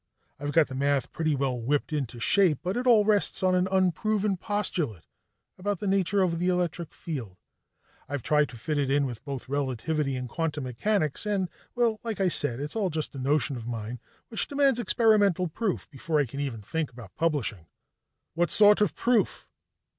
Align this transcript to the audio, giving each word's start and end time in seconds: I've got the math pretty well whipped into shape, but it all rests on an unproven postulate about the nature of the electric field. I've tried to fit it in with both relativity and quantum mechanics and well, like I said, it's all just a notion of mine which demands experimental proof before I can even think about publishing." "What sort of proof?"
I've 0.39 0.51
got 0.51 0.65
the 0.65 0.73
math 0.73 1.11
pretty 1.13 1.35
well 1.35 1.61
whipped 1.61 1.93
into 1.93 2.19
shape, 2.19 2.57
but 2.63 2.75
it 2.75 2.87
all 2.87 3.05
rests 3.05 3.43
on 3.43 3.53
an 3.53 3.67
unproven 3.69 4.35
postulate 4.35 5.03
about 5.59 5.79
the 5.79 5.85
nature 5.85 6.23
of 6.23 6.39
the 6.39 6.47
electric 6.47 6.91
field. 6.91 7.37
I've 8.09 8.23
tried 8.23 8.49
to 8.49 8.57
fit 8.57 8.79
it 8.79 8.89
in 8.89 9.05
with 9.05 9.23
both 9.23 9.47
relativity 9.47 10.15
and 10.15 10.27
quantum 10.27 10.63
mechanics 10.63 11.27
and 11.27 11.49
well, 11.75 11.99
like 12.03 12.19
I 12.19 12.29
said, 12.29 12.59
it's 12.59 12.75
all 12.75 12.89
just 12.89 13.13
a 13.13 13.19
notion 13.19 13.55
of 13.55 13.67
mine 13.67 13.99
which 14.29 14.47
demands 14.47 14.79
experimental 14.79 15.47
proof 15.49 15.87
before 15.91 16.19
I 16.19 16.25
can 16.25 16.39
even 16.39 16.63
think 16.63 16.91
about 16.91 17.15
publishing." 17.15 17.67
"What 18.33 18.49
sort 18.49 18.81
of 18.81 18.95
proof?" 18.95 19.47